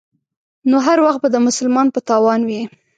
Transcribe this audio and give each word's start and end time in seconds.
نو 0.69 0.77
هر 0.87 0.97
وخت 1.05 1.19
به 1.23 1.29
د 1.31 1.37
مسلمان 1.47 1.87
په 1.91 1.99
تاوان 2.09 2.41
وي. 2.49 2.61